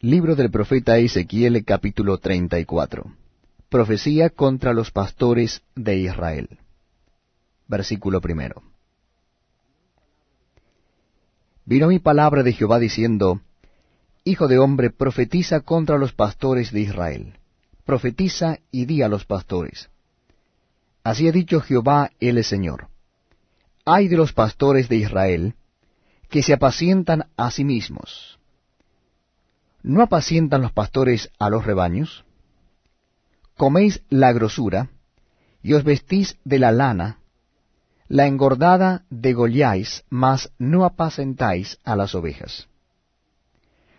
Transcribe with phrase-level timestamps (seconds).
[0.00, 3.10] Libro del profeta Ezequiel capítulo 34.
[3.70, 6.58] Profecía contra los pastores de Israel.
[7.66, 8.62] Versículo primero.
[11.64, 13.40] Vino mi palabra de Jehová diciendo,
[14.22, 17.38] Hijo de hombre, profetiza contra los pastores de Israel.
[17.86, 19.88] Profetiza y di a los pastores.
[21.04, 22.88] Así ha dicho Jehová el Señor.
[23.86, 25.54] Hay de los pastores de Israel
[26.28, 28.35] que se apacientan a sí mismos
[29.86, 32.24] ¿No apacientan los pastores a los rebaños?
[33.56, 34.90] Coméis la grosura,
[35.62, 37.20] y os vestís de la lana,
[38.08, 42.66] la engordada degolláis, mas no apacentáis a las ovejas.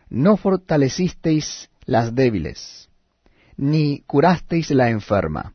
[0.10, 2.90] No fortalecisteis las débiles,
[3.56, 5.54] ni curasteis la enferma,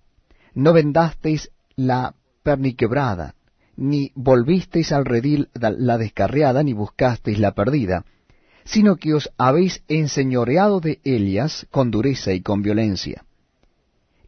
[0.54, 3.34] no vendasteis la perniquebrada,
[3.76, 8.06] ni volvisteis al redil la descarriada, ni buscasteis la perdida,
[8.64, 13.24] sino que os habéis enseñoreado de ellas con dureza y con violencia.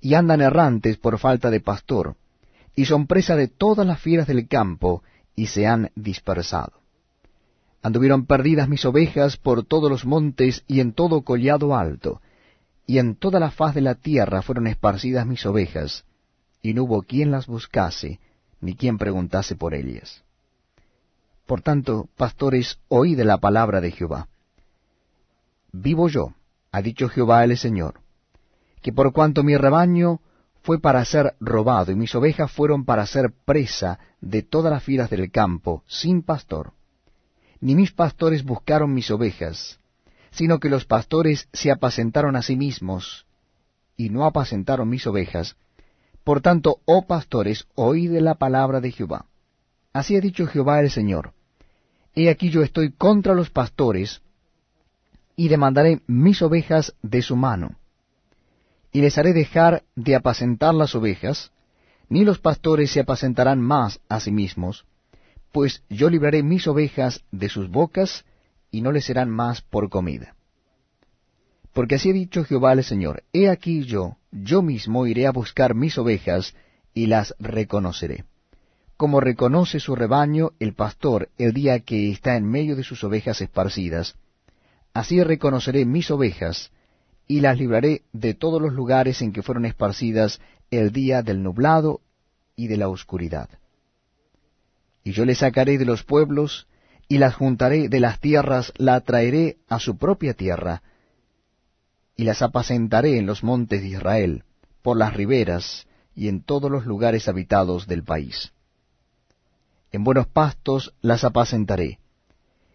[0.00, 2.16] Y andan errantes por falta de pastor,
[2.76, 5.02] y son presa de todas las fieras del campo,
[5.36, 6.72] y se han dispersado.
[7.82, 12.20] Anduvieron perdidas mis ovejas por todos los montes y en todo collado alto,
[12.86, 16.04] y en toda la faz de la tierra fueron esparcidas mis ovejas,
[16.62, 18.20] y no hubo quien las buscase,
[18.60, 20.24] ni quien preguntase por ellas.
[21.46, 24.28] Por tanto, pastores, oíd la palabra de Jehová.
[25.72, 26.32] Vivo yo,
[26.72, 28.00] ha dicho Jehová el Señor,
[28.80, 30.20] que por cuanto mi rebaño
[30.62, 35.10] fue para ser robado y mis ovejas fueron para ser presa de todas las fieras
[35.10, 36.72] del campo, sin pastor,
[37.60, 39.78] ni mis pastores buscaron mis ovejas,
[40.30, 43.26] sino que los pastores se apacentaron a sí mismos,
[43.96, 45.56] y no apacentaron mis ovejas.
[46.24, 49.26] Por tanto, oh pastores, oíd la palabra de Jehová.
[49.94, 51.32] Así ha dicho Jehová el Señor.
[52.16, 54.22] He aquí yo estoy contra los pastores,
[55.36, 57.76] y demandaré mis ovejas de su mano.
[58.92, 61.52] Y les haré dejar de apacentar las ovejas,
[62.08, 64.84] ni los pastores se apacentarán más a sí mismos,
[65.52, 68.24] pues yo libraré mis ovejas de sus bocas,
[68.72, 70.34] y no les serán más por comida.
[71.72, 75.76] Porque así ha dicho Jehová el Señor, He aquí yo, yo mismo iré a buscar
[75.76, 76.56] mis ovejas,
[76.94, 78.24] y las reconoceré
[79.04, 83.42] como reconoce su rebaño el pastor el día que está en medio de sus ovejas
[83.42, 84.14] esparcidas,
[84.94, 86.72] así reconoceré mis ovejas,
[87.28, 92.00] y las libraré de todos los lugares en que fueron esparcidas el día del nublado
[92.56, 93.50] y de la oscuridad.
[95.02, 96.66] Y yo les sacaré de los pueblos,
[97.06, 100.82] y las juntaré de las tierras, la traeré a su propia tierra,
[102.16, 104.44] y las apacentaré en los montes de Israel,
[104.80, 108.54] por las riberas, y en todos los lugares habitados del país
[109.94, 112.00] en buenos pastos las apacentaré,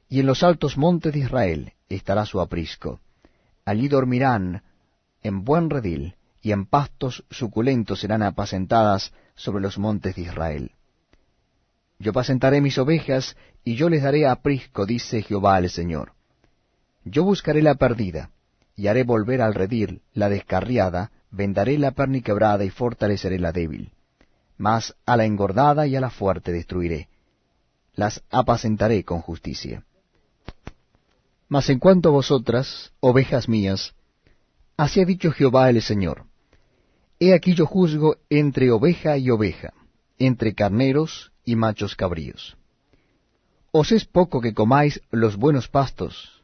[0.07, 3.01] y en los altos montes de Israel estará su aprisco.
[3.65, 4.63] Allí dormirán
[5.21, 10.71] en buen redil, y en pastos suculentos serán apacentadas sobre los montes de Israel.
[11.99, 16.13] Yo apacentaré mis ovejas, y yo les daré aprisco, dice Jehová el Señor.
[17.03, 18.31] Yo buscaré la perdida,
[18.77, 23.91] y haré volver al redil la descarriada, vendaré la perniquebrada y fortaleceré la débil
[24.59, 27.08] mas a la engordada y a la fuerte destruiré.
[27.95, 29.83] Las apacentaré con justicia.
[31.47, 33.93] Mas en cuanto a vosotras, ovejas mías,
[34.77, 36.25] así ha dicho Jehová el Señor,
[37.19, 39.73] He aquí yo juzgo entre oveja y oveja,
[40.17, 42.55] entre carneros y machos cabríos.
[43.71, 46.41] Os es poco que comáis los buenos pastos,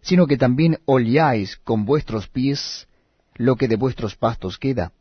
[0.00, 2.86] sino que también oliáis con vuestros pies
[3.34, 4.92] lo que de vuestros pastos queda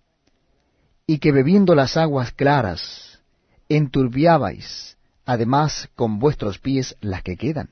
[1.08, 3.22] y que bebiendo las aguas claras
[3.70, 7.70] enturbiabais, además con vuestros pies las que quedan.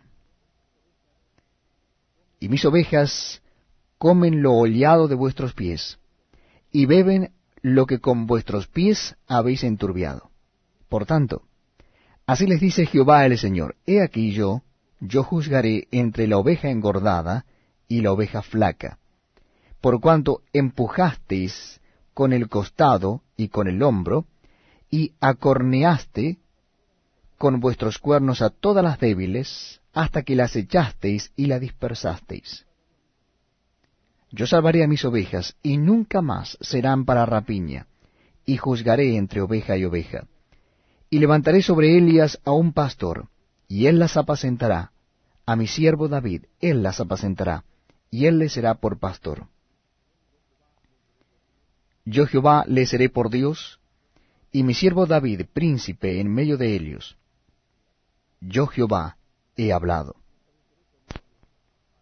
[2.40, 3.42] Y mis ovejas
[3.98, 6.00] comen lo oleado de vuestros pies,
[6.72, 7.32] y beben
[7.62, 10.30] lo que con vuestros pies habéis enturbiado.
[10.90, 11.44] Por tanto,
[12.26, 14.64] así les dice Jehová el Señor, He aquí yo,
[15.00, 17.46] yo juzgaré entre la oveja engordada
[17.88, 19.00] y la oveja flaca,
[19.80, 21.80] por cuanto empujasteis
[22.14, 24.26] con el costado y con el hombro,
[24.90, 26.40] y acorneaste
[27.38, 32.66] con vuestros cuernos a todas las débiles, hasta que las echasteis y las dispersasteis.
[34.32, 37.88] Yo salvaré a mis ovejas, y nunca más serán para rapiña,
[38.46, 40.26] y juzgaré entre oveja y oveja.
[41.10, 43.28] Y levantaré sobre ellas a un pastor,
[43.68, 44.92] y él las apacentará,
[45.46, 47.64] a mi siervo David, él las apacentará,
[48.10, 49.48] y él les será por pastor.
[52.06, 53.80] Yo Jehová le seré por Dios,
[54.52, 57.18] y mi siervo David príncipe en medio de ellos.
[58.46, 59.18] Yo Jehová
[59.56, 60.16] he hablado.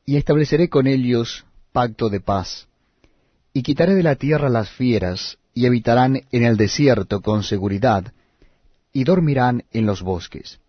[0.03, 2.67] y estableceré con ellos pacto de paz,
[3.53, 8.11] y quitaré de la tierra las fieras, y habitarán en el desierto con seguridad,
[8.91, 10.59] y dormirán en los bosques.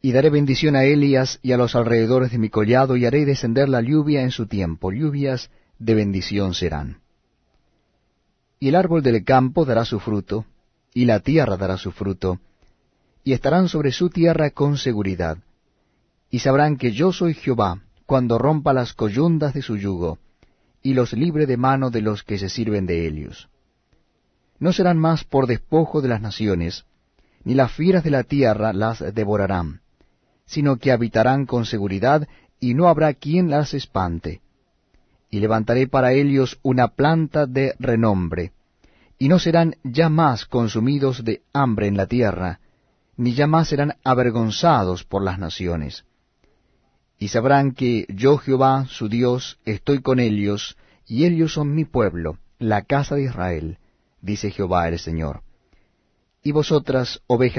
[0.00, 3.68] Y daré bendición a Elias y a los alrededores de mi collado, y haré descender
[3.68, 7.02] la lluvia en su tiempo, lluvias de bendición serán.
[8.58, 10.46] Y el árbol del campo dará su fruto,
[10.92, 12.40] y la tierra dará su fruto,
[13.24, 15.38] y estarán sobre su tierra con seguridad,
[16.30, 20.18] y sabrán que yo soy Jehová, cuando rompa las coyundas de su yugo,
[20.82, 23.48] y los libre de mano de los que se sirven de ellos.
[24.58, 26.84] No serán más por despojo de las naciones,
[27.44, 29.80] ni las fieras de la tierra las devorarán,
[30.44, 32.28] sino que habitarán con seguridad,
[32.60, 34.42] y no habrá quien las espante.
[35.30, 38.52] Y levantaré para ellos una planta de renombre,
[39.18, 42.60] y no serán ya más consumidos de hambre en la tierra,
[43.16, 46.04] ni ya más serán avergonzados por las naciones
[47.18, 50.76] y sabrán que yo Jehová, su Dios, estoy con ellos,
[51.06, 53.78] y ellos son mi pueblo, la casa de Israel,
[54.20, 55.42] dice Jehová el Señor.
[56.42, 57.52] Y vosotras, ovejas